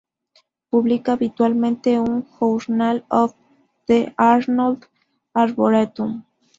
[0.71, 3.35] Publica habitualmente en Journal of
[3.85, 4.87] the Arnold
[5.31, 6.23] Arboretum.